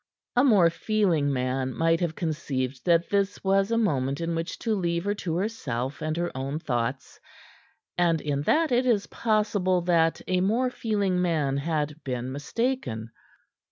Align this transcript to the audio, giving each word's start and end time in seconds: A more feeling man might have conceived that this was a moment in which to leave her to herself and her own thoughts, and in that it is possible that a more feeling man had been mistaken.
A 0.35 0.43
more 0.43 0.71
feeling 0.71 1.31
man 1.31 1.75
might 1.77 1.99
have 1.99 2.15
conceived 2.15 2.85
that 2.85 3.11
this 3.11 3.43
was 3.43 3.69
a 3.69 3.77
moment 3.77 4.19
in 4.19 4.33
which 4.33 4.57
to 4.65 4.73
leave 4.73 5.03
her 5.05 5.13
to 5.13 5.35
herself 5.35 6.01
and 6.01 6.17
her 6.17 6.35
own 6.35 6.57
thoughts, 6.57 7.19
and 7.99 8.19
in 8.19 8.41
that 8.41 8.71
it 8.71 8.87
is 8.87 9.05
possible 9.05 9.81
that 9.81 10.19
a 10.27 10.41
more 10.41 10.71
feeling 10.71 11.21
man 11.21 11.57
had 11.57 12.03
been 12.03 12.31
mistaken. 12.31 13.11